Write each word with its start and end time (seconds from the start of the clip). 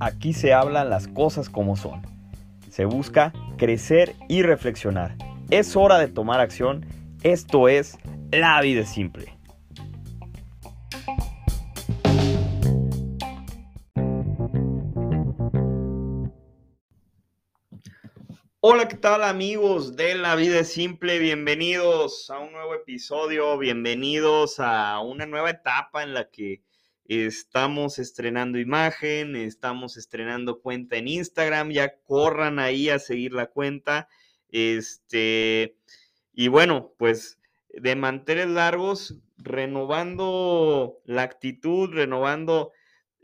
Aquí 0.00 0.32
se 0.32 0.54
hablan 0.54 0.90
las 0.90 1.08
cosas 1.08 1.50
como 1.50 1.76
son. 1.76 2.02
Se 2.70 2.84
busca 2.84 3.32
crecer 3.58 4.14
y 4.28 4.42
reflexionar. 4.42 5.16
Es 5.50 5.76
hora 5.76 5.98
de 5.98 6.08
tomar 6.08 6.40
acción. 6.40 6.86
Esto 7.22 7.68
es 7.68 7.98
La 8.30 8.60
vida 8.62 8.86
simple. 8.86 9.39
¿Qué 18.88 18.96
tal 18.96 19.24
amigos 19.24 19.94
de 19.94 20.14
La 20.14 20.34
Vida 20.36 20.64
Simple? 20.64 21.18
Bienvenidos 21.18 22.30
a 22.30 22.38
un 22.38 22.52
nuevo 22.52 22.74
episodio, 22.74 23.58
bienvenidos 23.58 24.58
a 24.58 25.00
una 25.00 25.26
nueva 25.26 25.50
etapa 25.50 26.02
en 26.02 26.14
la 26.14 26.30
que 26.30 26.62
estamos 27.04 27.98
estrenando 27.98 28.58
imagen, 28.58 29.36
estamos 29.36 29.98
estrenando 29.98 30.62
cuenta 30.62 30.96
en 30.96 31.08
Instagram, 31.08 31.72
ya 31.72 31.98
corran 32.04 32.58
ahí 32.58 32.88
a 32.88 32.98
seguir 32.98 33.34
la 33.34 33.48
cuenta. 33.48 34.08
Este, 34.48 35.76
y 36.32 36.48
bueno, 36.48 36.94
pues 36.96 37.38
de 37.68 37.96
mantener 37.96 38.48
largos, 38.48 39.14
renovando 39.36 41.00
la 41.04 41.22
actitud, 41.22 41.90
renovando 41.92 42.72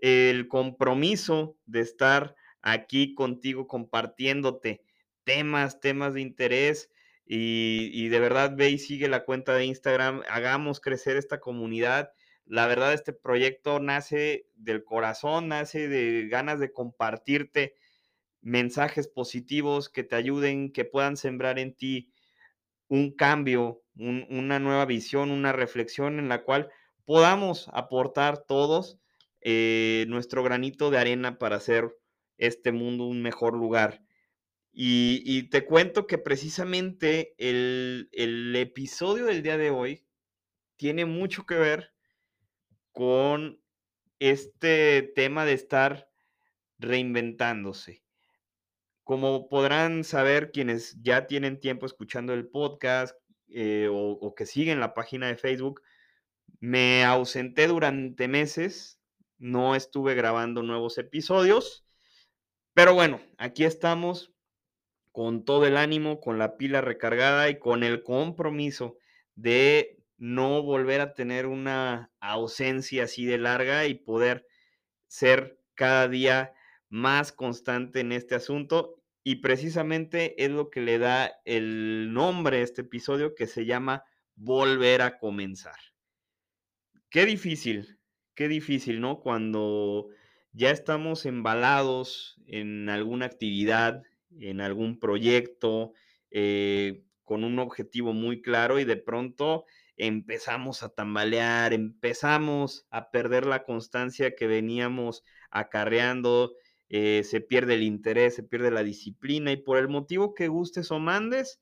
el 0.02 0.48
compromiso 0.48 1.56
de 1.64 1.80
estar 1.80 2.36
aquí 2.60 3.14
contigo 3.14 3.66
compartiéndote 3.66 4.82
temas, 5.26 5.80
temas 5.80 6.14
de 6.14 6.22
interés. 6.22 6.90
Y, 7.28 8.08
de 8.08 8.20
verdad 8.20 8.54
ve 8.56 8.70
y 8.70 8.78
sigue 8.78 9.08
la 9.08 9.24
cuenta 9.24 9.52
de 9.54 9.64
Instagram, 9.64 10.22
hagamos 10.30 10.80
crecer 10.80 11.16
esta 11.16 11.40
comunidad. 11.40 12.12
La 12.46 12.68
verdad, 12.68 12.92
este 12.94 13.12
proyecto 13.12 13.80
nace 13.80 14.46
del 14.54 14.84
corazón, 14.84 15.48
nace 15.48 15.88
de 15.88 16.28
ganas 16.28 16.60
de 16.60 16.72
compartirte 16.72 17.74
mensajes 18.40 19.08
positivos 19.08 19.88
que 19.88 20.04
te 20.04 20.14
ayuden, 20.14 20.72
que 20.72 20.84
puedan 20.84 21.16
sembrar 21.16 21.58
en 21.58 21.74
ti 21.74 22.12
un 22.86 23.10
cambio, 23.10 23.82
una 23.96 24.60
nueva 24.60 24.84
visión, 24.84 25.32
una 25.32 25.52
reflexión 25.52 26.20
en 26.20 26.28
la 26.28 26.44
cual 26.44 26.70
podamos 27.04 27.68
aportar 27.72 28.38
todos 28.38 29.00
eh, 29.40 30.04
nuestro 30.06 30.44
granito 30.44 30.92
de 30.92 30.98
arena 30.98 31.38
para 31.38 31.56
hacer 31.56 31.96
este 32.38 32.70
mundo 32.70 33.06
un 33.06 33.20
mejor 33.20 33.54
lugar. 33.54 34.05
Y, 34.78 35.44
te 35.44 35.64
cuento 35.64 36.06
que 36.06 36.18
precisamente 36.18 37.34
el, 37.38 38.10
episodio 38.54 39.24
del 39.24 39.42
día 39.42 39.56
de 39.56 39.70
hoy 39.70 40.06
tiene 40.76 41.06
mucho 41.06 41.46
que 41.46 41.54
ver 41.54 41.94
con 42.92 43.58
este 44.18 45.00
tema 45.14 45.46
de 45.46 45.54
estar 45.54 46.10
reinventándose. 46.78 48.04
Como 49.02 49.48
podrán 49.48 50.04
saber 50.04 50.52
quienes 50.52 51.00
ya 51.00 51.26
tienen 51.26 51.58
tiempo 51.58 51.86
escuchando 51.86 52.34
el 52.34 52.46
podcast 52.46 53.16
eh, 53.48 53.88
o, 53.90 54.10
o, 54.10 54.34
que 54.34 54.44
siguen 54.44 54.78
la 54.78 54.92
página 54.92 55.28
de 55.28 55.38
Facebook, 55.38 55.80
me 56.60 57.02
ausenté 57.02 57.66
durante 57.66 58.28
meses, 58.28 59.00
no 59.38 59.74
estuve 59.74 60.14
grabando 60.14 60.62
nuevos 60.62 60.98
episodios, 60.98 61.86
pero 62.74 62.92
bueno, 62.92 63.22
aquí 63.38 63.64
estamos 63.64 64.35
con 65.16 65.46
todo 65.46 65.64
el 65.64 65.78
ánimo, 65.78 66.20
con 66.20 66.36
la 66.38 66.58
pila 66.58 66.82
recargada 66.82 67.48
y 67.48 67.58
con 67.58 67.82
el 67.82 68.02
compromiso 68.02 68.98
de 69.34 70.04
no 70.18 70.62
volver 70.62 71.00
a 71.00 71.14
tener 71.14 71.46
una 71.46 72.12
ausencia 72.20 73.04
así 73.04 73.24
de 73.24 73.38
larga 73.38 73.86
y 73.86 73.94
poder 73.94 74.46
ser 75.06 75.58
cada 75.74 76.06
día 76.08 76.52
más 76.90 77.32
constante 77.32 78.00
en 78.00 78.12
este 78.12 78.34
asunto. 78.34 79.02
Y 79.24 79.36
precisamente 79.36 80.44
es 80.44 80.50
lo 80.50 80.68
que 80.68 80.82
le 80.82 80.98
da 80.98 81.32
el 81.46 82.12
nombre 82.12 82.58
a 82.58 82.62
este 82.62 82.82
episodio 82.82 83.34
que 83.34 83.46
se 83.46 83.64
llama 83.64 84.04
Volver 84.34 85.00
a 85.00 85.16
comenzar. 85.16 85.78
Qué 87.08 87.24
difícil, 87.24 88.00
qué 88.34 88.48
difícil, 88.48 89.00
¿no? 89.00 89.20
Cuando 89.20 90.08
ya 90.52 90.68
estamos 90.68 91.24
embalados 91.24 92.38
en 92.46 92.90
alguna 92.90 93.24
actividad, 93.24 94.02
en 94.40 94.60
algún 94.60 94.98
proyecto, 94.98 95.92
eh, 96.30 97.04
con 97.24 97.44
un 97.44 97.58
objetivo 97.58 98.12
muy 98.12 98.42
claro 98.42 98.78
y 98.78 98.84
de 98.84 98.96
pronto 98.96 99.64
empezamos 99.96 100.82
a 100.82 100.90
tambalear, 100.90 101.72
empezamos 101.72 102.86
a 102.90 103.10
perder 103.10 103.46
la 103.46 103.64
constancia 103.64 104.36
que 104.36 104.46
veníamos 104.46 105.24
acarreando, 105.50 106.54
eh, 106.88 107.22
se 107.24 107.40
pierde 107.40 107.74
el 107.74 107.82
interés, 107.82 108.34
se 108.34 108.42
pierde 108.42 108.70
la 108.70 108.84
disciplina 108.84 109.52
y 109.52 109.56
por 109.56 109.78
el 109.78 109.88
motivo 109.88 110.34
que 110.34 110.48
gustes 110.48 110.90
o 110.90 110.98
mandes, 110.98 111.60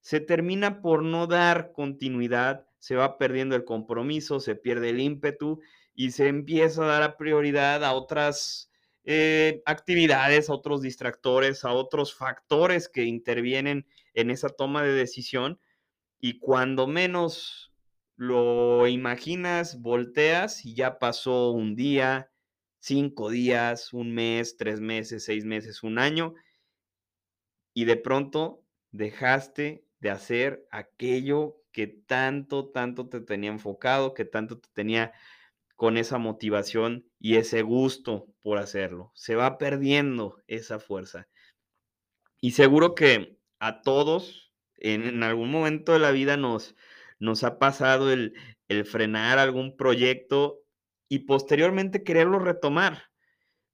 se 0.00 0.20
termina 0.20 0.80
por 0.80 1.02
no 1.02 1.26
dar 1.26 1.72
continuidad, 1.72 2.66
se 2.78 2.96
va 2.96 3.18
perdiendo 3.18 3.56
el 3.56 3.64
compromiso, 3.64 4.40
se 4.40 4.54
pierde 4.54 4.90
el 4.90 5.00
ímpetu 5.00 5.60
y 5.94 6.12
se 6.12 6.28
empieza 6.28 6.84
a 6.84 7.00
dar 7.00 7.16
prioridad 7.16 7.84
a 7.84 7.92
otras 7.92 8.70
eh, 9.06 9.62
actividades, 9.64 10.50
a 10.50 10.54
otros 10.54 10.82
distractores, 10.82 11.64
a 11.64 11.72
otros 11.72 12.14
factores 12.14 12.88
que 12.88 13.04
intervienen 13.04 13.86
en 14.14 14.30
esa 14.30 14.48
toma 14.48 14.82
de 14.82 14.92
decisión. 14.92 15.60
Y 16.20 16.40
cuando 16.40 16.86
menos 16.86 17.72
lo 18.16 18.86
imaginas, 18.88 19.80
volteas 19.80 20.64
y 20.66 20.74
ya 20.74 20.98
pasó 20.98 21.52
un 21.52 21.76
día, 21.76 22.30
cinco 22.80 23.30
días, 23.30 23.92
un 23.92 24.12
mes, 24.12 24.56
tres 24.56 24.80
meses, 24.80 25.24
seis 25.24 25.44
meses, 25.44 25.82
un 25.82 25.98
año 25.98 26.34
y 27.76 27.84
de 27.84 27.96
pronto 27.98 28.64
dejaste 28.90 29.84
de 30.00 30.10
hacer 30.10 30.66
aquello 30.70 31.62
que 31.72 31.86
tanto, 31.86 32.70
tanto 32.70 33.10
te 33.10 33.20
tenía 33.20 33.50
enfocado, 33.50 34.14
que 34.14 34.24
tanto 34.24 34.58
te 34.58 34.70
tenía 34.72 35.12
con 35.76 35.98
esa 35.98 36.18
motivación 36.18 37.06
y 37.20 37.36
ese 37.36 37.62
gusto 37.62 38.26
por 38.42 38.58
hacerlo. 38.58 39.12
Se 39.14 39.36
va 39.36 39.58
perdiendo 39.58 40.42
esa 40.46 40.78
fuerza. 40.80 41.28
Y 42.40 42.52
seguro 42.52 42.94
que 42.94 43.38
a 43.58 43.82
todos 43.82 44.52
en, 44.78 45.22
algún 45.22 45.50
momento 45.50 45.92
de 45.92 45.98
la 45.98 46.10
vida 46.10 46.36
nos, 46.36 46.74
nos 47.18 47.44
ha 47.44 47.58
pasado 47.58 48.10
el, 48.12 48.34
frenar 48.84 49.38
algún 49.38 49.76
proyecto 49.76 50.60
y 51.08 51.20
posteriormente 51.20 52.02
quererlo 52.02 52.38
retomar. 52.38 53.04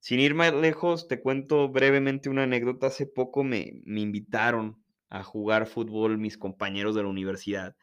Sin 0.00 0.18
ir 0.18 0.34
más 0.34 0.52
lejos, 0.52 1.06
te 1.06 1.20
cuento 1.20 1.68
brevemente 1.68 2.28
una 2.28 2.42
anécdota. 2.42 2.88
Hace 2.88 3.06
poco 3.06 3.44
me, 3.44 3.80
me 3.84 4.00
invitaron 4.00 4.82
a 5.08 5.22
jugar 5.22 5.66
fútbol 5.66 6.18
mis 6.18 6.36
compañeros 6.36 6.96
de 6.96 7.02
la 7.02 7.08
universidad 7.08 7.76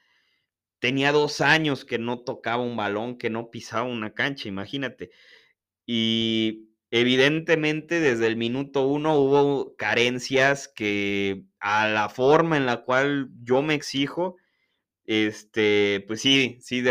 tenía 0.80 1.12
dos 1.12 1.42
años 1.42 1.86
que 1.86 2.00
no 2.00 2.20
tocaba 2.20 2.64
un 2.64 2.78
balón, 2.78 3.18
que 3.18 3.30
no 3.30 3.50
pisaba 3.52 3.84
una 3.84 4.14
cancha, 4.14 4.48
imagínate. 4.48 5.12
Y 5.86 6.70
evidentemente 6.92 8.00
desde 8.00 8.28
el 8.28 8.38
minuto 8.38 8.88
uno 8.88 9.16
hubo 9.16 9.76
carencias 9.76 10.68
que 10.68 11.46
a 11.60 11.88
la 11.88 12.10
forma 12.10 12.58
en 12.58 12.66
la 12.66 12.84
cual 12.84 13.30
yo 13.44 13.62
me 13.62 13.76
exijo, 13.76 14.38
este, 15.06 16.06
pues 16.08 16.22
sí, 16.22 16.60
sí, 16.62 16.84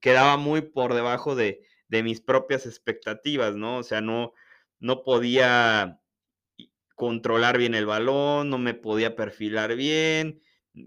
quedaba 0.00 0.36
muy 0.36 0.62
por 0.62 0.94
debajo 0.94 1.34
de, 1.34 1.62
de, 1.88 2.02
mis 2.02 2.20
propias 2.20 2.66
expectativas, 2.66 3.56
¿no? 3.56 3.78
O 3.78 3.82
sea, 3.82 4.00
no, 4.00 4.32
no 4.80 5.02
podía 5.02 6.00
controlar 6.94 7.58
bien 7.58 7.74
el 7.74 7.86
balón, 7.86 8.50
no 8.50 8.58
me 8.58 8.74
podía 8.74 9.16
perfilar 9.16 9.76
bien, 9.76 10.40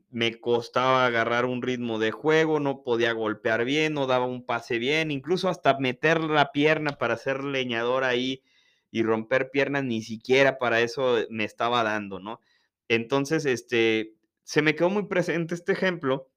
me 0.10 0.40
costaba 0.40 1.06
agarrar 1.06 1.46
un 1.46 1.62
ritmo 1.62 1.98
de 1.98 2.12
juego, 2.12 2.60
no 2.60 2.84
podía 2.84 3.14
golpear 3.14 3.64
bien, 3.64 3.94
no 3.94 4.06
daba 4.06 4.26
un 4.26 4.46
pase 4.46 4.80
bien, 4.80 5.12
incluso 5.12 5.50
hasta 5.50 5.80
meter 5.80 6.22
la 6.22 6.52
pierna 6.52 6.98
para 6.98 7.16
ser 7.18 7.44
leñador 7.44 8.04
ahí 8.04 8.44
y 8.92 9.04
romper 9.04 9.50
piernas, 9.50 9.86
ni 9.86 10.02
siquiera 10.02 10.58
para 10.58 10.82
eso 10.82 11.18
me 11.30 11.46
estaba 11.46 11.84
dando, 11.84 12.20
¿no? 12.20 12.42
Entonces, 12.90 13.46
este, 13.46 14.16
se 14.44 14.62
me 14.62 14.76
quedó 14.76 14.90
muy 14.90 15.08
presente 15.08 15.56
este 15.56 15.72
ejemplo 15.74 16.32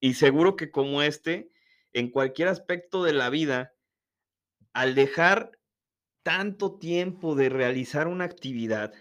y 0.00 0.14
seguro 0.14 0.56
que 0.56 0.70
como 0.70 1.02
este, 1.02 1.50
en 1.92 2.10
cualquier 2.10 2.48
aspecto 2.48 3.02
de 3.02 3.14
la 3.14 3.30
vida, 3.30 3.74
al 4.72 4.94
dejar 4.94 5.58
tanto 6.22 6.78
tiempo 6.78 7.34
de 7.34 7.48
realizar 7.48 8.08
una 8.08 8.24
actividad, 8.24 8.92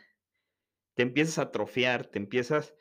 te 0.95 1.03
empiezas 1.03 1.39
a 1.39 1.43
atrofiar, 1.43 2.05
te 2.05 2.19
empiezas 2.19 2.75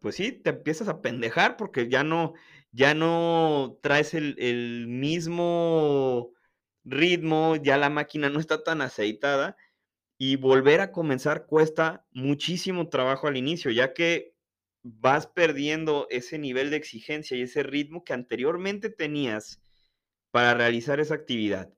pues 0.00 0.14
sí, 0.16 0.32
te 0.32 0.50
empiezas 0.50 0.88
a 0.88 1.02
pendejar 1.02 1.56
porque 1.56 1.88
ya 1.88 2.04
no, 2.04 2.34
ya 2.72 2.94
no 2.94 3.78
traes 3.82 4.14
el, 4.14 4.86
mismo 4.88 6.32
ritmo, 6.84 7.56
ya 7.56 7.76
la 7.78 7.90
máquina 7.90 8.30
no 8.30 8.40
está 8.40 8.62
tan 8.62 8.80
aceitada 8.82 9.56
y 10.18 10.36
volver 10.36 10.80
a 10.80 10.92
comenzar 10.92 11.46
cuesta 11.46 12.06
muchísimo 12.12 12.88
trabajo 12.88 13.28
al 13.28 13.36
inicio, 13.36 13.70
ya 13.70 13.92
que 13.94 14.34
vas 14.82 15.26
perdiendo 15.26 16.06
ese 16.10 16.38
nivel 16.38 16.70
de 16.70 16.76
exigencia 16.76 17.36
y 17.36 17.42
ese 17.42 17.62
ritmo 17.62 18.04
que 18.04 18.12
anteriormente 18.14 18.90
tenías 18.90 19.60
para 20.30 20.54
realizar 20.54 21.00
esa 21.00 21.14
actividad. 21.14 21.72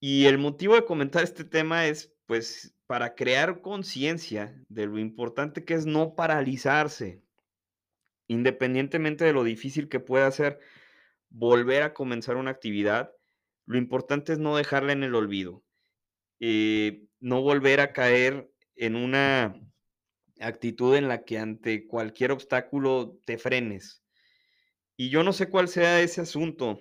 Y 0.00 0.26
el 0.26 0.38
motivo 0.38 0.74
de 0.76 0.84
comentar 0.84 1.24
este 1.24 1.44
tema 1.44 1.86
es, 1.86 2.14
pues, 2.26 2.77
para 2.88 3.14
crear 3.14 3.60
conciencia 3.60 4.64
de 4.70 4.86
lo 4.86 4.98
importante 4.98 5.64
que 5.66 5.74
es 5.74 5.84
no 5.84 6.14
paralizarse, 6.14 7.22
independientemente 8.26 9.26
de 9.26 9.34
lo 9.34 9.44
difícil 9.44 9.88
que 9.88 10.00
pueda 10.00 10.30
ser 10.30 10.58
volver 11.28 11.82
a 11.82 11.92
comenzar 11.92 12.36
una 12.36 12.50
actividad, 12.50 13.12
lo 13.66 13.76
importante 13.76 14.32
es 14.32 14.38
no 14.38 14.56
dejarla 14.56 14.94
en 14.94 15.04
el 15.04 15.14
olvido, 15.14 15.62
eh, 16.40 17.04
no 17.20 17.42
volver 17.42 17.80
a 17.80 17.92
caer 17.92 18.50
en 18.74 18.96
una 18.96 19.54
actitud 20.40 20.96
en 20.96 21.08
la 21.08 21.24
que 21.24 21.38
ante 21.38 21.86
cualquier 21.86 22.32
obstáculo 22.32 23.20
te 23.26 23.36
frenes. 23.36 24.02
Y 24.96 25.10
yo 25.10 25.22
no 25.22 25.34
sé 25.34 25.50
cuál 25.50 25.68
sea 25.68 26.00
ese 26.00 26.22
asunto 26.22 26.80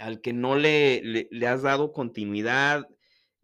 al 0.00 0.20
que 0.20 0.32
no 0.32 0.56
le, 0.56 1.28
has 1.46 1.62
dado 1.62 1.92
continuidad, 1.92 2.88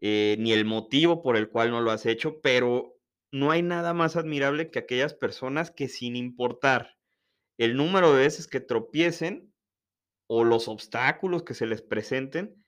eh, 0.01 0.37
ni 0.39 0.53
el 0.53 0.65
motivo 0.65 1.23
por 1.23 1.37
el 1.37 1.49
cual 1.49 1.71
no 1.71 1.81
lo 1.81 1.91
has 1.91 2.07
hecho, 2.07 2.41
pero 2.41 2.97
no 3.33 3.51
hay 3.51 3.63
nada 3.63 3.95
más 3.95 4.17
admirable 4.17 4.71
que 4.71 4.79
aquellas 4.79 5.15
personas 5.15 5.71
que 5.71 5.89
sin 5.89 6.17
importar 6.17 6.97
el 7.59 7.77
número 7.77 8.13
de 8.13 8.21
veces 8.21 8.47
que 8.47 8.61
tropiecen 8.61 9.53
o 10.29 10.45
los 10.45 10.69
obstáculos 10.69 11.43
que 11.43 11.55
se 11.55 11.67
les 11.67 11.83
presenten, 11.83 12.65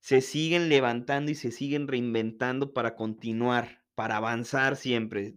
se 0.00 0.20
siguen 0.20 0.68
levantando 0.68 1.30
y 1.30 1.34
se 1.34 1.50
siguen 1.50 1.88
reinventando 1.88 2.72
para 2.72 2.96
continuar, 2.96 3.84
para 3.94 4.16
avanzar 4.16 4.76
siempre. 4.76 5.36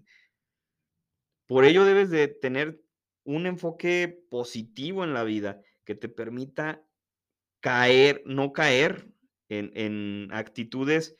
Por 1.47 1.65
ello 1.65 1.85
debes 1.85 2.09
de 2.09 2.27
tener 2.27 2.81
un 3.23 3.45
enfoque 3.45 4.23
positivo 4.29 5.03
en 5.03 5.13
la 5.13 5.23
vida 5.23 5.61
que 5.83 5.95
te 5.95 6.09
permita 6.09 6.83
caer, 7.59 8.21
no 8.25 8.53
caer 8.53 9.11
en, 9.49 10.29
actitudes 10.31 11.15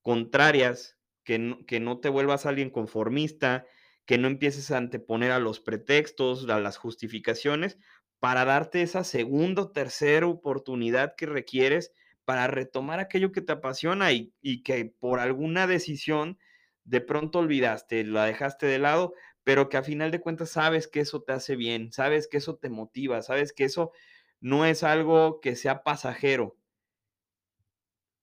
contrarias, 0.00 0.98
que 1.24 1.38
no, 1.38 1.64
que 1.66 1.80
no 1.80 2.00
te 2.00 2.08
vuelvas 2.08 2.46
alguien 2.46 2.70
conformista, 2.70 3.66
que 4.06 4.18
no 4.18 4.26
empieces 4.26 4.70
a 4.70 4.78
anteponer 4.78 5.30
a 5.30 5.38
los 5.38 5.60
pretextos, 5.60 6.48
a 6.48 6.58
las 6.60 6.76
justificaciones, 6.76 7.78
para 8.18 8.44
darte 8.44 8.82
esa 8.82 9.04
segunda 9.04 9.62
o 9.62 9.70
tercera 9.72 10.26
oportunidad 10.26 11.14
que 11.16 11.26
requieres 11.26 11.92
para 12.24 12.46
retomar 12.46 13.00
aquello 13.00 13.32
que 13.32 13.42
te 13.42 13.52
apasiona 13.52 14.12
y, 14.12 14.32
y, 14.40 14.62
que 14.62 14.84
por 14.84 15.18
alguna 15.18 15.66
decisión 15.66 16.38
de 16.84 17.00
pronto 17.00 17.40
olvidaste, 17.40 18.04
la 18.04 18.24
dejaste 18.24 18.66
de 18.66 18.78
lado, 18.78 19.14
pero 19.44 19.68
que 19.68 19.76
a 19.76 19.82
final 19.82 20.10
de 20.10 20.20
cuentas 20.20 20.50
sabes 20.50 20.86
que 20.86 21.00
eso 21.00 21.22
te 21.22 21.32
hace 21.32 21.56
bien, 21.56 21.92
sabes 21.92 22.28
que 22.28 22.36
eso 22.36 22.56
te 22.56 22.70
motiva, 22.70 23.22
sabes 23.22 23.52
que 23.52 23.64
eso 23.64 23.92
no 24.40 24.66
es 24.66 24.82
algo 24.82 25.40
que 25.40 25.56
sea 25.56 25.82
pasajero, 25.82 26.56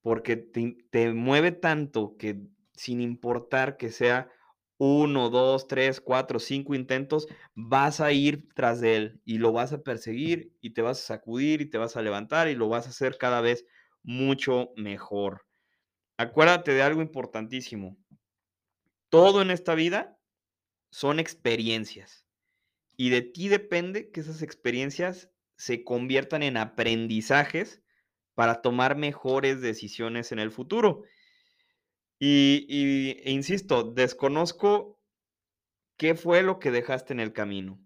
porque 0.02 0.38
te, 0.38 0.78
te 0.90 1.14
mueve 1.14 1.52
tanto 1.52 2.16
que 2.18 2.42
sin 2.74 3.02
importar 3.02 3.78
que 3.78 3.92
sea 3.92 4.32
uno, 4.78 5.30
dos, 5.30 5.68
tres, 5.68 6.00
cuatro, 6.00 6.40
cinco 6.40 6.74
intentos, 6.74 7.28
vas 7.54 8.00
a 8.00 8.14
ir 8.14 8.48
tras 8.56 8.80
de 8.80 8.96
él 8.96 9.22
y 9.26 9.38
lo 9.38 9.52
vas 9.52 9.74
a 9.74 9.82
perseguir 9.82 10.54
y 10.62 10.72
te 10.72 10.82
vas 10.82 11.00
a 11.00 11.16
sacudir 11.16 11.62
y 11.62 11.70
te 11.70 11.78
vas 11.78 11.98
a 11.98 12.02
levantar 12.02 12.48
y 12.48 12.56
lo 12.56 12.70
vas 12.70 12.88
a 12.88 12.92
hacer 12.92 13.18
cada 13.18 13.42
vez 13.42 13.66
mucho 14.04 14.70
mejor. 14.78 15.46
Acuérdate 16.18 16.74
de 16.74 16.82
algo 16.82 17.02
importantísimo. 17.02 17.98
Todo 19.10 19.42
en 19.42 19.52
esta 19.52 19.76
vida 19.76 20.18
son 20.92 21.20
experiencias 21.20 22.26
y 22.96 23.10
de 23.10 23.22
ti 23.22 23.50
depende 23.50 24.12
que 24.12 24.22
esas 24.22 24.42
experiencias 24.42 25.30
se 25.58 25.84
conviertan 25.84 26.44
en 26.44 26.58
aprendizajes 26.58 27.82
para 28.40 28.62
tomar 28.62 28.96
mejores 28.96 29.60
decisiones 29.60 30.32
en 30.32 30.40
el 30.40 30.50
futuro. 30.50 31.04
Y, 32.20 33.18
e 33.26 33.32
insisto, 33.32 33.84
desconozco 33.84 34.98
qué 35.98 36.16
fue 36.16 36.42
lo 36.42 36.58
que 36.58 36.72
dejaste 36.72 37.12
en 37.12 37.20
el 37.20 37.34
camino. 37.34 37.82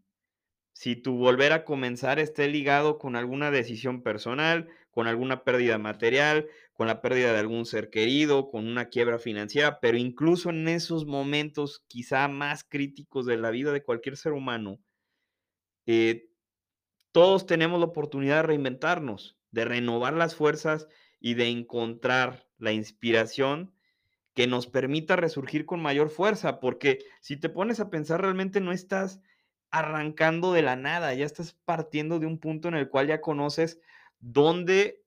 Si 0.74 0.96
tu 0.96 1.18
volver 1.18 1.54
a 1.54 1.66
comenzar 1.66 2.20
esté 2.20 2.48
ligado 2.50 3.00
con 3.00 3.16
alguna 3.16 3.50
decisión 3.50 4.04
personal, 4.04 4.70
con 4.92 5.08
alguna 5.08 5.44
pérdida 5.44 5.80
material, 5.80 6.48
con 6.74 6.86
la 6.86 7.02
pérdida 7.02 7.34
de 7.34 7.40
algún 7.40 7.66
ser 7.66 7.90
querido, 7.90 8.52
con 8.52 8.68
una 8.68 8.90
quiebra 8.90 9.18
financiera, 9.18 9.80
pero 9.80 9.98
incluso 9.98 10.52
en 10.52 10.68
esos 10.68 11.08
momentos 11.08 11.84
quizá 11.88 12.28
más 12.28 12.64
críticos 12.64 13.26
de 13.26 13.38
la 13.38 13.50
vida 13.50 13.72
de 13.72 13.82
cualquier 13.82 14.18
ser 14.18 14.34
humano, 14.34 14.78
eh, 15.88 16.28
todos 17.12 17.48
tenemos 17.48 17.80
la 17.80 17.88
oportunidad 17.88 18.36
de 18.36 18.44
reinventarnos, 18.44 19.36
de 19.54 19.64
renovar 19.64 20.14
las 20.14 20.36
fuerzas 20.36 20.90
y 21.22 21.36
de 21.36 21.48
encontrar 21.48 22.50
la 22.58 22.74
inspiración 22.74 23.74
que 24.34 24.48
nos 24.48 24.68
permita 24.68 25.16
resurgir 25.16 25.66
con 25.66 25.82
mayor 25.82 26.10
fuerza, 26.10 26.60
porque 26.60 27.00
si 27.22 27.38
te 27.38 27.50
pones 27.50 27.80
a 27.80 27.90
pensar, 27.90 28.20
realmente 28.22 28.60
no 28.60 28.72
estás 28.72 29.22
arrancando 29.70 30.54
de 30.54 30.64
la 30.64 30.76
nada, 30.76 31.14
ya 31.14 31.26
estás 31.26 31.54
partiendo 31.66 32.20
de 32.20 32.26
un 32.26 32.40
punto 32.40 32.68
en 32.68 32.74
el 32.74 32.90
cual 32.90 33.08
ya 33.08 33.22
conoces 33.22 33.80
dónde 34.20 35.04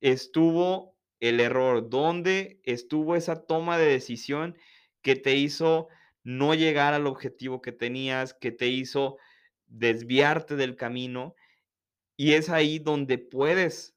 estuvo 0.00 0.96
el 1.20 1.40
error, 1.40 1.88
dónde 1.88 2.60
estuvo 2.64 3.16
esa 3.16 3.46
toma 3.46 3.78
de 3.78 3.86
decisión 3.86 4.56
que 5.00 5.16
te 5.16 5.36
hizo 5.36 5.88
no 6.24 6.54
llegar 6.54 6.92
al 6.92 7.06
objetivo 7.06 7.62
que 7.62 7.72
tenías, 7.72 8.34
que 8.34 8.50
te 8.50 8.66
hizo 8.66 9.16
desviarte 9.66 10.56
del 10.56 10.74
camino. 10.74 11.36
Y 12.16 12.32
es 12.32 12.48
ahí 12.48 12.78
donde 12.78 13.18
puedes 13.18 13.96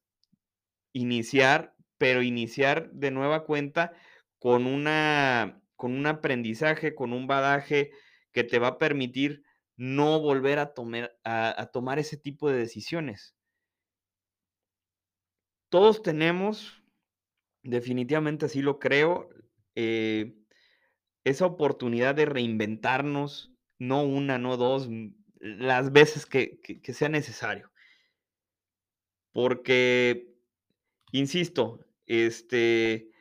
iniciar, 0.94 1.75
pero 1.98 2.21
iniciar 2.21 2.92
de 2.92 3.12
nueva 3.12 3.45
cuenta 3.45 3.94
con, 4.39 4.66
una, 4.66 5.62
con 5.75 5.94
un 5.94 6.06
aprendizaje, 6.06 6.95
con 6.95 7.13
un 7.13 7.27
badaje 7.27 7.92
que 8.31 8.44
te 8.44 8.60
va 8.60 8.68
a 8.69 8.77
permitir 8.77 9.44
no 9.77 10.19
volver 10.19 10.60
a, 10.60 10.74
tomar, 10.74 11.18
a, 11.24 11.69
tomar 11.71 12.00
ese 12.00 12.18
tipo 12.18 12.50
de 12.50 12.57
decisiones. 12.57 13.36
Todos 15.69 16.01
tenemos, 16.01 16.83
definitivamente 17.63 18.45
así 18.45 18.62
lo 18.62 18.80
creo, 18.80 19.30
eh, 19.75 20.36
esa 21.24 21.45
oportunidad 21.45 22.16
de 22.16 22.25
reinventarnos, 22.25 23.54
no 23.77 24.04
una, 24.04 24.38
no 24.38 24.57
dos, 24.57 24.89
las 25.39 25.92
veces 25.94 26.25
que 26.25 26.60
sea 26.94 27.07
necesario. 27.07 27.71
Porque, 29.31 30.33
insisto, 31.12 31.86
este, 32.06 33.12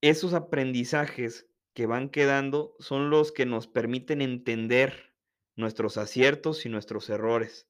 esos 0.00 0.34
aprendizajes 0.34 1.48
que 1.74 1.86
van 1.86 2.08
quedando 2.08 2.74
son 2.78 3.10
los 3.10 3.32
que 3.32 3.46
nos 3.46 3.66
permiten 3.66 4.22
entender 4.22 5.14
nuestros 5.56 5.98
aciertos 5.98 6.64
y 6.66 6.68
nuestros 6.68 7.10
errores. 7.10 7.68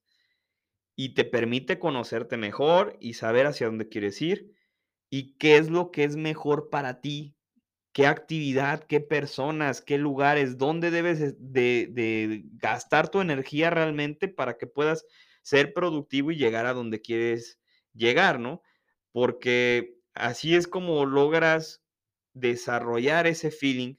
Y 0.95 1.13
te 1.13 1.25
permite 1.25 1.79
conocerte 1.79 2.37
mejor 2.37 2.97
y 3.01 3.13
saber 3.13 3.47
hacia 3.47 3.67
dónde 3.67 3.89
quieres 3.89 4.21
ir 4.21 4.53
y 5.09 5.35
qué 5.37 5.57
es 5.57 5.69
lo 5.69 5.91
que 5.91 6.03
es 6.03 6.15
mejor 6.15 6.69
para 6.69 7.01
ti, 7.01 7.35
qué 7.91 8.07
actividad, 8.07 8.83
qué 8.83 8.99
personas, 9.01 9.81
qué 9.81 9.97
lugares, 9.97 10.57
dónde 10.57 10.91
debes 10.91 11.35
de, 11.39 11.89
de 11.91 12.43
gastar 12.53 13.09
tu 13.09 13.21
energía 13.21 13.69
realmente 13.69 14.27
para 14.27 14.57
que 14.57 14.67
puedas 14.67 15.05
ser 15.45 15.75
productivo 15.75 16.31
y 16.31 16.37
llegar 16.37 16.65
a 16.65 16.73
donde 16.73 17.01
quieres 17.01 17.59
llegar, 17.93 18.39
¿no? 18.39 18.63
Porque 19.11 19.99
así 20.15 20.55
es 20.55 20.67
como 20.67 21.05
logras 21.05 21.83
desarrollar 22.33 23.27
ese 23.27 23.51
feeling 23.51 23.93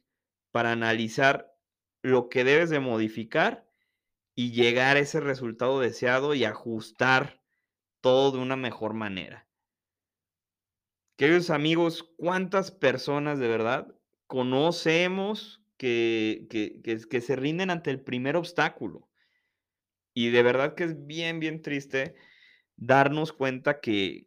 para 0.50 0.72
analizar 0.72 1.54
lo 2.02 2.28
que 2.28 2.42
debes 2.42 2.68
de 2.68 2.80
modificar 2.80 3.64
y 4.34 4.50
llegar 4.50 4.96
a 4.96 5.00
ese 5.00 5.20
resultado 5.20 5.78
deseado 5.78 6.34
y 6.34 6.44
ajustar 6.44 7.40
todo 8.00 8.32
de 8.32 8.38
una 8.38 8.56
mejor 8.56 8.94
manera. 8.94 9.46
Queridos 11.16 11.50
amigos, 11.50 12.02
¿cuántas 12.16 12.72
personas 12.72 13.38
de 13.38 13.46
verdad 13.46 13.94
conocemos 14.26 15.62
que, 15.76 16.48
que, 16.50 16.82
que, 16.82 17.20
se 17.20 17.36
rinden 17.36 17.70
ante 17.70 17.92
el 17.92 18.00
primer 18.00 18.34
obstáculo? 18.34 19.05
Y 20.16 20.30
de 20.30 20.42
verdad 20.42 20.75
que 20.75 20.85
es 20.85 21.06
bien, 21.06 21.40
bien 21.40 21.61
triste 21.61 22.14
darnos 22.76 23.35
cuenta 23.35 23.80
que, 23.80 24.26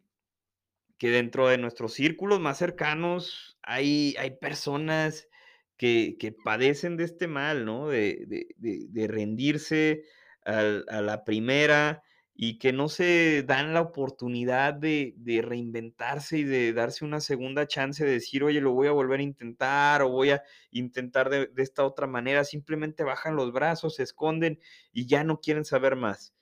que 0.98 1.10
dentro 1.10 1.48
de 1.48 1.58
nuestros 1.58 1.94
círculos 1.94 2.38
más 2.38 2.58
cercanos 2.58 3.58
hay, 3.60 4.14
hay 4.16 4.30
personas 4.30 5.28
que, 5.76 6.16
que, 6.20 6.30
padecen 6.30 6.96
de 6.96 7.02
este 7.02 7.26
mal, 7.26 7.64
¿no? 7.64 7.88
De, 7.88 8.24
de, 8.28 8.46
de, 8.88 9.08
rendirse 9.08 10.04
a 10.44 11.00
la 11.02 11.24
primera 11.24 12.04
y 12.42 12.56
que 12.56 12.72
no 12.72 12.88
se 12.88 13.42
dan 13.42 13.74
la 13.74 13.82
oportunidad 13.82 14.72
de, 14.72 15.14
reinventarse 15.44 16.38
y 16.38 16.44
de 16.44 16.72
darse 16.72 17.04
una 17.04 17.20
segunda 17.20 17.66
chance 17.66 18.02
de 18.02 18.12
decir, 18.12 18.44
oye, 18.44 18.62
lo 18.62 18.72
voy 18.72 18.88
a 18.88 18.92
volver 18.92 19.20
a 19.20 19.24
intentar 19.24 20.00
o 20.00 20.08
voy 20.08 20.30
a 20.30 20.42
intentar 20.70 21.28
de, 21.28 21.48
de 21.48 21.62
esta 21.62 21.84
otra 21.84 22.06
manera. 22.06 22.44
Simplemente 22.44 23.04
bajan 23.04 23.36
los 23.36 23.52
brazos, 23.52 23.96
se 23.96 24.04
esconden 24.04 24.58
y 24.90 25.04
ya 25.04 25.22
no 25.22 25.38
quieren 25.40 25.66
saber 25.66 25.96
más. 25.96 26.32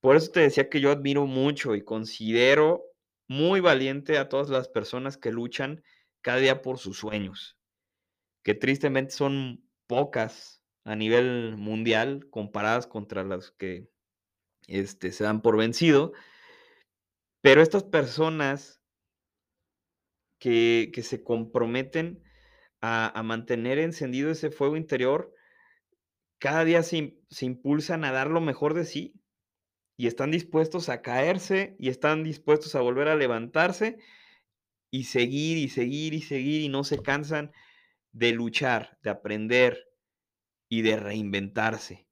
Por 0.00 0.14
eso 0.14 0.30
te 0.30 0.38
decía 0.38 0.68
que 0.68 0.80
yo 0.80 0.92
admiro 0.92 1.26
mucho 1.26 1.74
y 1.74 1.82
considero 1.82 2.84
muy 3.26 3.58
valiente 3.58 4.18
a 4.18 4.28
todas 4.28 4.50
las 4.50 4.68
personas 4.68 5.16
que 5.16 5.32
luchan 5.32 5.82
cada 6.20 6.38
día 6.38 6.62
por 6.62 6.78
sus 6.78 6.96
sueños, 6.96 7.58
que 8.44 8.54
tristemente 8.54 9.14
son 9.14 9.68
pocas 9.88 10.62
a 10.84 10.94
nivel 10.94 11.56
mundial 11.56 12.28
comparadas 12.30 12.86
contra 12.86 13.24
las 13.24 13.50
que 13.50 13.90
este, 14.66 15.12
se 15.12 15.24
dan 15.24 15.42
por 15.42 15.56
vencido. 15.56 16.12
Pero 17.42 17.62
estas 17.62 17.84
personas 17.84 18.80
que, 20.38 20.90
que 20.92 21.02
se 21.02 21.22
comprometen 21.22 22.22
a, 22.80 23.18
a, 23.18 23.22
mantener 23.22 23.78
encendido 23.78 24.30
ese 24.30 24.50
fuego 24.50 24.76
interior, 24.76 25.34
cada 26.38 26.64
día 26.64 26.82
se, 26.82 27.18
se 27.28 27.46
impulsan 27.46 28.04
a 28.04 28.12
dar 28.12 28.28
lo 28.28 28.40
mejor 28.40 28.74
de 28.74 28.84
sí 28.84 29.14
y 29.96 30.06
están 30.06 30.30
dispuestos 30.30 30.88
a 30.88 31.02
caerse 31.02 31.76
y 31.78 31.90
están 31.90 32.24
dispuestos 32.24 32.74
a 32.74 32.80
volver 32.80 33.08
a 33.08 33.16
levantarse 33.16 33.98
y 34.90 35.04
seguir 35.04 35.58
y 35.58 35.68
seguir 35.68 36.14
y 36.14 36.22
seguir 36.22 36.62
y 36.62 36.68
no 36.68 36.84
se 36.84 37.02
cansan 37.02 37.52
de 38.12 38.32
luchar, 38.32 38.98
de 39.02 39.10
aprender 39.10 39.86
y 40.68 40.82
de 40.82 40.96
reinventarse. 40.96 42.09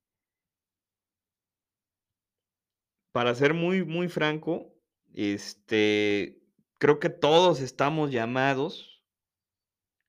Para 3.18 3.34
ser 3.34 3.52
muy, 3.52 3.84
muy 3.84 4.06
franco, 4.06 4.72
este, 5.12 6.40
creo 6.78 7.00
que 7.00 7.08
todos 7.08 7.60
estamos 7.60 8.12
llamados 8.12 9.02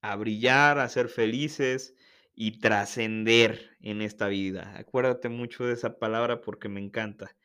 a 0.04 0.16
brillar, 0.16 0.78
a 0.78 0.88
ser 0.90 1.10
felices 1.10 1.96
y 2.36 2.60
trascender 2.60 3.76
en 3.82 4.04
esta 4.04 4.28
vida. 4.28 4.76
Acuérdate 4.78 5.28
mucho 5.28 5.66
de 5.66 5.74
esa 5.74 5.98
palabra 5.98 6.42
porque 6.42 6.70
me 6.70 6.82
encanta. 6.82 7.36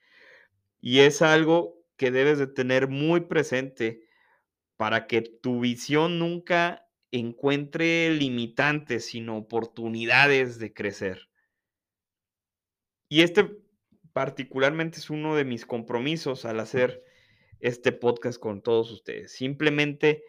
Y 0.83 0.99
es 0.99 1.23
algo 1.23 1.83
que 1.97 2.11
debes 2.11 2.39
de 2.39 2.47
tener 2.47 2.89
muy 2.89 3.23
presente 3.23 4.07
para 4.77 5.07
que 5.07 5.23
tu 5.23 5.61
visión 5.61 6.19
nunca 6.19 6.87
encuentre 7.11 8.11
limitantes, 8.11 9.07
sino 9.07 9.39
oportunidades 9.39 10.59
de 10.59 10.75
crecer. 10.75 11.31
Y 13.09 13.23
este 13.23 13.64
particularmente 14.15 14.99
es 14.99 15.11
uno 15.11 15.37
de 15.37 15.45
mis 15.45 15.67
compromisos 15.67 16.47
al 16.47 16.61
hacer 16.61 17.05
este 17.61 17.93
podcast 17.93 18.41
con 18.41 18.63
todos 18.63 18.91
ustedes. 18.91 19.33
Simplemente 19.33 20.25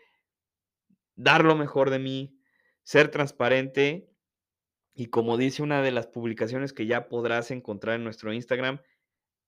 dar 1.15 1.46
lo 1.46 1.56
mejor 1.56 1.89
de 1.89 2.00
mí, 2.00 2.38
ser 2.84 3.10
transparente 3.10 4.10
y 4.94 5.06
como 5.06 5.38
dice 5.38 5.63
una 5.63 5.82
de 5.82 5.92
las 5.92 6.08
publicaciones 6.08 6.74
que 6.74 6.86
ya 6.86 7.08
podrás 7.08 7.51
encontrar 7.51 7.96
en 7.96 8.04
nuestro 8.04 8.34
Instagram, 8.34 8.82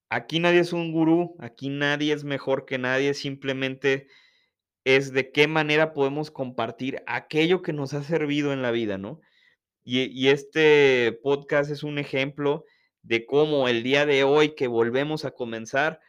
Aquí 0.10 0.39
nadie 0.39 0.62
es 0.62 0.72
un 0.72 0.94
gurú, 0.94 1.36
aquí 1.39 1.70
nadie 1.70 2.13
es 2.13 2.24
mejor 2.24 2.65
que 2.65 2.77
nadie, 2.77 3.13
simplemente 3.13 4.08
es 4.86 5.12
de 5.12 5.32
qué 5.32 5.48
manera 5.48 5.91
podemos 5.94 6.32
compartir 6.32 7.03
aquello 7.08 7.62
que 7.62 7.74
nos 7.74 7.94
ha 7.94 8.03
servido 8.03 8.53
en 8.53 8.62
la 8.62 8.72
vida, 8.72 8.98
¿no? 8.98 9.20
Y, 9.84 10.03
y, 10.03 10.29
este 10.29 11.20
podcast 11.24 11.72
es 11.72 11.84
un 11.84 11.98
ejemplo 11.98 12.65
de 13.07 13.25
cómo 13.25 13.69
el 13.69 13.83
día 13.83 14.05
de 14.05 14.25
hoy 14.25 14.53
que 14.53 14.67
volvemos 14.67 15.23
a 15.23 15.31
comenzar 15.31 16.01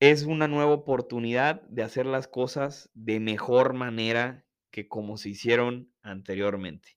es 0.00 0.24
una 0.24 0.48
nueva 0.48 0.72
oportunidad 0.72 1.60
de 1.68 1.82
hacer 1.82 2.06
las 2.06 2.26
cosas 2.26 2.90
de 2.94 3.20
mejor 3.20 3.74
manera 3.74 4.46
que 4.70 4.88
como 4.88 5.18
se 5.18 5.28
hicieron 5.28 5.92
anteriormente. 6.00 6.96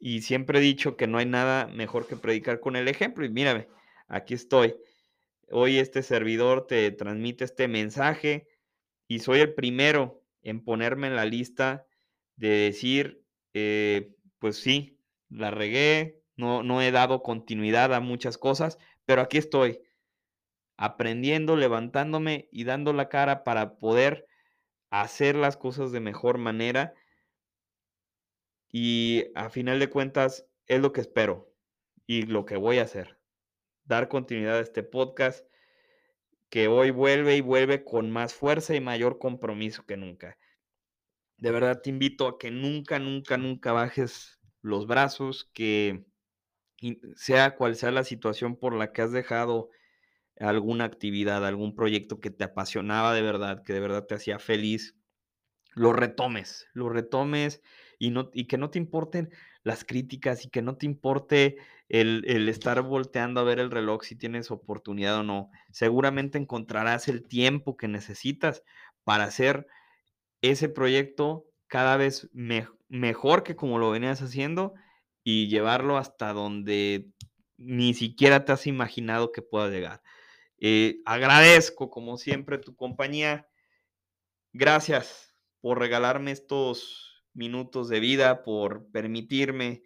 Y 0.00 0.22
siempre 0.22 0.58
he 0.58 0.62
dicho 0.62 0.96
que 0.96 1.06
no 1.06 1.18
hay 1.18 1.26
nada 1.26 1.66
mejor 1.66 2.06
que 2.06 2.16
predicar 2.16 2.58
con 2.58 2.74
el 2.76 2.88
ejemplo. 2.88 3.26
Y 3.26 3.30
mírame, 3.30 3.68
aquí 4.08 4.32
estoy. 4.32 4.76
Hoy 5.50 5.76
este 5.76 6.02
servidor 6.02 6.66
te 6.66 6.90
transmite 6.90 7.44
este 7.44 7.68
mensaje 7.68 8.48
y 9.06 9.18
soy 9.18 9.40
el 9.40 9.52
primero 9.52 10.22
en 10.40 10.64
ponerme 10.64 11.08
en 11.08 11.16
la 11.16 11.26
lista 11.26 11.86
de 12.36 12.48
decir, 12.48 13.22
eh, 13.52 14.14
pues 14.38 14.56
sí, 14.56 14.98
la 15.28 15.50
regué, 15.50 16.22
no, 16.36 16.62
no 16.62 16.82
he 16.82 16.90
dado 16.90 17.22
continuidad 17.22 17.94
a 17.94 18.00
muchas 18.00 18.38
cosas, 18.38 18.78
pero 19.04 19.22
aquí 19.22 19.38
estoy, 19.38 19.80
aprendiendo, 20.76 21.56
levantándome 21.56 22.48
y 22.52 22.64
dando 22.64 22.92
la 22.92 23.08
cara 23.08 23.44
para 23.44 23.78
poder 23.78 24.26
hacer 24.90 25.36
las 25.36 25.56
cosas 25.56 25.92
de 25.92 26.00
mejor 26.00 26.38
manera 26.38 26.94
y 28.70 29.24
a 29.34 29.48
final 29.48 29.78
de 29.78 29.88
cuentas 29.88 30.46
es 30.66 30.80
lo 30.80 30.92
que 30.92 31.00
espero 31.00 31.52
y 32.06 32.22
lo 32.22 32.44
que 32.44 32.56
voy 32.56 32.78
a 32.78 32.82
hacer. 32.82 33.18
Dar 33.84 34.08
continuidad 34.08 34.58
a 34.58 34.60
este 34.60 34.82
podcast 34.82 35.46
que 36.50 36.68
hoy 36.68 36.90
vuelve 36.90 37.36
y 37.36 37.40
vuelve 37.40 37.84
con 37.84 38.10
más 38.10 38.34
fuerza 38.34 38.74
y 38.74 38.80
mayor 38.80 39.18
compromiso 39.18 39.86
que 39.86 39.96
nunca. 39.96 40.38
De 41.38 41.50
verdad 41.50 41.80
te 41.82 41.90
invito 41.90 42.28
a 42.28 42.38
que 42.38 42.50
nunca, 42.50 42.98
nunca, 42.98 43.36
nunca 43.36 43.72
bajes 43.72 44.40
los 44.62 44.86
brazos, 44.86 45.50
que 45.52 46.04
sea 47.16 47.56
cual 47.56 47.76
sea 47.76 47.90
la 47.90 48.04
situación 48.04 48.56
por 48.56 48.74
la 48.74 48.92
que 48.92 49.02
has 49.02 49.12
dejado 49.12 49.70
alguna 50.38 50.84
actividad, 50.84 51.46
algún 51.46 51.74
proyecto 51.74 52.20
que 52.20 52.30
te 52.30 52.44
apasionaba 52.44 53.14
de 53.14 53.22
verdad, 53.22 53.62
que 53.62 53.72
de 53.72 53.80
verdad 53.80 54.06
te 54.06 54.14
hacía 54.14 54.38
feliz, 54.38 54.96
lo 55.74 55.92
retomes, 55.92 56.68
lo 56.72 56.88
retomes 56.88 57.62
y, 57.98 58.10
no, 58.10 58.30
y 58.32 58.46
que 58.46 58.58
no 58.58 58.70
te 58.70 58.78
importen 58.78 59.30
las 59.62 59.84
críticas 59.84 60.44
y 60.44 60.48
que 60.48 60.62
no 60.62 60.76
te 60.76 60.86
importe 60.86 61.56
el, 61.88 62.24
el, 62.26 62.48
estar 62.48 62.80
volteando 62.82 63.40
a 63.40 63.44
ver 63.44 63.58
el 63.58 63.70
reloj 63.70 64.02
si 64.04 64.16
tienes 64.16 64.50
oportunidad 64.50 65.18
o 65.18 65.22
no. 65.22 65.50
Seguramente 65.70 66.38
encontrarás 66.38 67.08
el 67.08 67.26
tiempo 67.26 67.76
que 67.76 67.88
necesitas 67.88 68.62
para 69.04 69.24
hacer 69.24 69.66
ese 70.40 70.68
proyecto 70.68 71.46
cada 71.66 71.96
vez 71.96 72.30
me, 72.32 72.68
mejor 72.88 73.42
que 73.42 73.56
como 73.56 73.78
lo 73.78 73.90
venías 73.90 74.22
haciendo 74.22 74.74
y 75.28 75.48
llevarlo 75.48 75.98
hasta 75.98 76.32
donde 76.32 77.08
ni 77.56 77.94
siquiera 77.94 78.44
te 78.44 78.52
has 78.52 78.68
imaginado 78.68 79.32
que 79.32 79.42
pueda 79.42 79.68
llegar. 79.68 80.00
Eh, 80.60 81.00
agradezco, 81.04 81.90
como 81.90 82.16
siempre, 82.16 82.58
tu 82.58 82.76
compañía. 82.76 83.48
Gracias 84.52 85.34
por 85.60 85.80
regalarme 85.80 86.30
estos 86.30 87.24
minutos 87.34 87.88
de 87.88 87.98
vida, 87.98 88.44
por 88.44 88.88
permitirme 88.92 89.82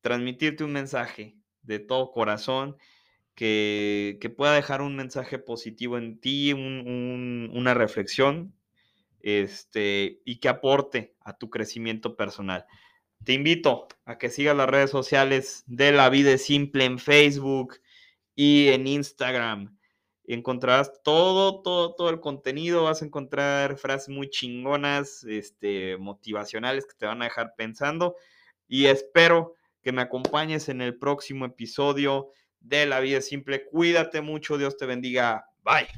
transmitirte 0.00 0.64
un 0.64 0.72
mensaje 0.72 1.36
de 1.62 1.78
todo 1.78 2.10
corazón 2.10 2.76
que, 3.36 4.18
que 4.20 4.30
pueda 4.30 4.52
dejar 4.52 4.82
un 4.82 4.96
mensaje 4.96 5.38
positivo 5.38 5.96
en 5.96 6.18
ti, 6.18 6.52
un, 6.54 6.88
un, 6.88 7.52
una 7.54 7.72
reflexión 7.72 8.52
este, 9.20 10.22
y 10.24 10.40
que 10.40 10.48
aporte 10.48 11.14
a 11.20 11.38
tu 11.38 11.50
crecimiento 11.50 12.16
personal. 12.16 12.66
Te 13.24 13.34
invito 13.34 13.88
a 14.04 14.18
que 14.18 14.30
sigas 14.30 14.56
las 14.56 14.68
redes 14.68 14.90
sociales 14.90 15.62
de 15.66 15.92
La 15.92 16.08
Vida 16.08 16.36
Simple 16.38 16.84
en 16.84 16.98
Facebook 16.98 17.80
y 18.34 18.68
en 18.68 18.86
Instagram 18.86 19.76
encontrarás 20.26 21.02
todo, 21.02 21.62
todo, 21.62 21.94
todo 21.94 22.10
el 22.10 22.20
contenido, 22.20 22.84
vas 22.84 23.02
a 23.02 23.04
encontrar 23.04 23.76
frases 23.76 24.08
muy 24.08 24.30
chingonas, 24.30 25.24
este, 25.24 25.96
motivacionales 25.98 26.86
que 26.86 26.94
te 26.96 27.06
van 27.06 27.22
a 27.22 27.26
dejar 27.26 27.54
pensando 27.56 28.16
y 28.68 28.86
espero 28.86 29.54
que 29.82 29.92
me 29.92 30.02
acompañes 30.02 30.68
en 30.68 30.80
el 30.80 30.96
próximo 30.96 31.44
episodio 31.44 32.30
de 32.60 32.86
La 32.86 33.00
Vida 33.00 33.20
Simple. 33.20 33.64
Cuídate 33.64 34.20
mucho, 34.20 34.56
Dios 34.56 34.76
te 34.76 34.86
bendiga. 34.86 35.46
Bye. 35.64 35.88